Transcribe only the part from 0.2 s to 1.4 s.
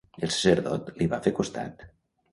El sacerdot li va fer